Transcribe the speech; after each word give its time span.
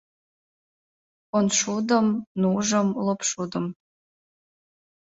Коншудым, 1.29 2.07
нужым, 2.41 2.87
лопшудым... 3.05 3.65